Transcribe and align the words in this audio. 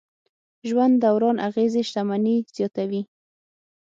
ژوند 0.69 0.95
دوران 1.03 1.37
اغېزې 1.47 1.81
شتمني 1.89 2.35
زیاتوي. 2.55 3.01